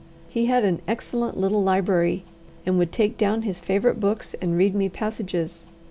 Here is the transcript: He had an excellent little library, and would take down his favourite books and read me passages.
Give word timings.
He 0.27 0.47
had 0.47 0.65
an 0.65 0.81
excellent 0.87 1.37
little 1.37 1.61
library, 1.61 2.23
and 2.65 2.79
would 2.79 2.91
take 2.91 3.19
down 3.19 3.43
his 3.43 3.59
favourite 3.59 3.99
books 3.99 4.33
and 4.41 4.57
read 4.57 4.73
me 4.73 4.89
passages. 4.89 5.67